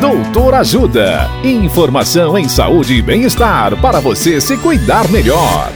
Doutor 0.00 0.54
Ajuda. 0.54 1.28
Informação 1.42 2.38
em 2.38 2.48
saúde 2.48 2.94
e 2.94 3.02
bem-estar 3.02 3.76
para 3.80 3.98
você 3.98 4.40
se 4.40 4.56
cuidar 4.56 5.10
melhor. 5.10 5.72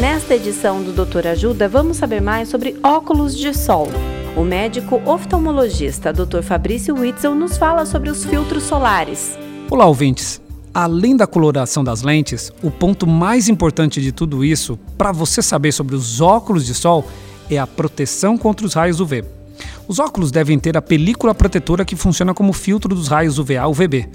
Nesta 0.00 0.34
edição 0.34 0.82
do 0.82 0.92
Doutor 0.92 1.26
Ajuda, 1.26 1.68
vamos 1.68 1.98
saber 1.98 2.22
mais 2.22 2.48
sobre 2.48 2.74
óculos 2.82 3.36
de 3.36 3.52
sol. 3.52 3.88
O 4.34 4.42
médico 4.42 4.98
oftalmologista 5.04 6.10
Dr. 6.10 6.40
Fabrício 6.42 6.94
Witzel 6.94 7.34
nos 7.34 7.58
fala 7.58 7.84
sobre 7.84 8.08
os 8.08 8.24
filtros 8.24 8.62
solares. 8.62 9.38
Olá, 9.70 9.84
ouvintes. 9.84 10.40
Além 10.72 11.14
da 11.14 11.26
coloração 11.26 11.84
das 11.84 12.00
lentes, 12.00 12.50
o 12.62 12.70
ponto 12.70 13.06
mais 13.06 13.46
importante 13.46 14.00
de 14.00 14.10
tudo 14.10 14.42
isso, 14.42 14.78
para 14.96 15.12
você 15.12 15.42
saber 15.42 15.72
sobre 15.72 15.94
os 15.94 16.22
óculos 16.22 16.64
de 16.64 16.72
sol, 16.72 17.06
é 17.50 17.58
a 17.58 17.66
proteção 17.66 18.38
contra 18.38 18.66
os 18.66 18.72
raios 18.72 19.00
UV. 19.00 19.43
Os 19.86 19.98
óculos 19.98 20.30
devem 20.30 20.58
ter 20.58 20.76
a 20.76 20.82
película 20.82 21.34
protetora 21.34 21.84
que 21.84 21.94
funciona 21.94 22.32
como 22.32 22.54
filtro 22.54 22.94
dos 22.94 23.08
raios 23.08 23.38
UVA 23.38 23.68
UVB. 23.68 24.08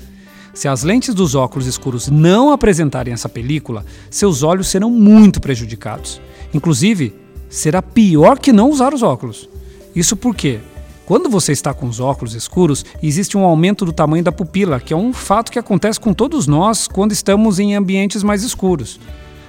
Se 0.52 0.68
as 0.68 0.82
lentes 0.82 1.14
dos 1.14 1.36
óculos 1.36 1.68
escuros 1.68 2.08
não 2.08 2.52
apresentarem 2.52 3.14
essa 3.14 3.30
película, 3.30 3.86
seus 4.10 4.42
olhos 4.42 4.68
serão 4.68 4.90
muito 4.90 5.40
prejudicados. 5.40 6.20
Inclusive, 6.54 7.14
será 7.50 7.84
pior 7.84 8.40
que 8.40 8.52
não 8.52 8.72
usar 8.72 8.96
os 8.96 9.04
óculos. 9.04 9.48
Isso 9.96 10.18
porque, 10.18 10.60
quando 11.06 11.30
você 11.30 11.52
está 11.52 11.72
com 11.72 11.86
os 11.86 12.00
óculos 12.00 12.34
escuros, 12.34 12.84
existe 13.02 13.38
um 13.38 13.44
aumento 13.44 13.86
do 13.86 13.94
tamanho 13.94 14.24
da 14.24 14.32
pupila, 14.32 14.80
que 14.80 14.94
é 14.94 14.98
um 14.98 15.14
fato 15.14 15.52
que 15.52 15.60
acontece 15.60 16.00
com 16.00 16.16
todos 16.16 16.48
nós 16.48 16.88
quando 16.88 17.12
estamos 17.12 17.60
em 17.60 17.76
ambientes 17.76 18.24
mais 18.24 18.44
escuros. 18.44 19.00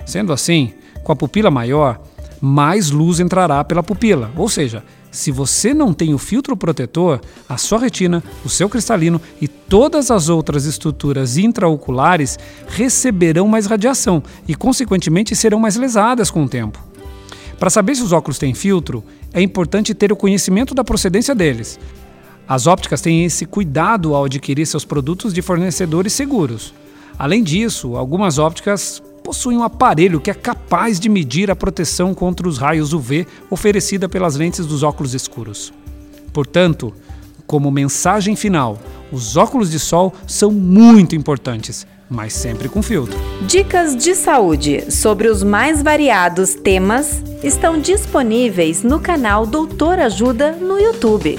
Sendo 0.05 0.35
assim, 0.35 0.75
com 1.03 1.13
a 1.13 1.17
pupila 1.17 1.51
maior, 1.51 1.99
mais 2.43 2.91
luz 2.91 3.21
entrará 3.21 3.65
pela 3.65 3.83
pupila, 3.83 4.31
ou 4.37 4.49
seja, 4.51 4.85
se 5.11 5.33
você 5.33 5.75
não 5.75 5.93
tem 5.93 6.15
o 6.15 6.19
filtro 6.19 6.57
protetor, 6.57 7.21
a 7.49 7.57
sua 7.57 7.79
retina, 7.81 8.23
o 8.45 8.49
seu 8.49 8.69
cristalino 8.69 9.21
e 9.41 9.49
todas 9.49 10.11
as 10.11 10.29
outras 10.29 10.67
estruturas 10.67 11.37
intraoculares 11.37 12.39
receberão 12.69 13.49
mais 13.49 13.67
radiação 13.67 14.23
e, 14.47 14.55
consequentemente, 14.55 15.35
serão 15.35 15.59
mais 15.59 15.77
lesadas 15.77 16.31
com 16.31 16.45
o 16.45 16.49
tempo. 16.49 16.79
Para 17.59 17.71
saber 17.71 17.95
se 17.97 18.03
os 18.03 18.13
óculos 18.13 18.39
têm 18.39 18.55
filtro, 18.55 19.05
é 19.33 19.43
importante 19.43 19.95
ter 19.95 20.13
o 20.13 20.17
conhecimento 20.17 20.75
da 20.75 20.85
procedência 20.85 21.35
deles. 21.35 21.79
As 22.49 22.67
ópticas 22.67 23.01
têm 23.01 23.25
esse 23.25 23.45
cuidado 23.47 24.15
ao 24.15 24.25
adquirir 24.25 24.67
seus 24.67 24.85
produtos 24.85 25.35
de 25.35 25.43
fornecedores 25.43 26.13
seguros. 26.13 26.73
Além 27.19 27.43
disso, 27.43 27.97
algumas 27.97 28.39
ópticas 28.39 29.03
possui 29.31 29.57
um 29.57 29.63
aparelho 29.63 30.21
que 30.21 30.29
é 30.29 30.35
capaz 30.35 30.99
de 30.99 31.09
medir 31.09 31.53
a 31.53 31.57
proteção 31.57 32.13
contra 32.13 32.49
os 32.49 32.59
raios 32.59 32.93
UV 32.93 33.29
oferecida 33.49 34.09
pelas 34.09 34.35
lentes 34.35 34.67
dos 34.67 34.83
óculos 34.83 35.15
escuros. 35.15 35.73
Portanto, 36.33 36.93
como 37.47 37.71
mensagem 37.71 38.35
final, 38.35 38.77
os 39.13 39.37
óculos 39.37 39.71
de 39.71 39.79
sol 39.79 40.13
são 40.27 40.51
muito 40.51 41.15
importantes, 41.15 41.87
mas 42.11 42.33
sempre 42.33 42.69
com 42.69 42.83
filtro. 42.83 43.17
Dicas 43.47 43.97
de 43.97 44.17
saúde 44.17 44.91
sobre 44.91 45.29
os 45.29 45.45
mais 45.45 45.81
variados 45.81 46.57
temas 46.57 47.23
estão 47.41 47.81
disponíveis 47.81 48.83
no 48.83 48.99
canal 48.99 49.47
Doutor 49.47 50.01
Ajuda 50.01 50.57
no 50.57 50.77
YouTube. 50.77 51.39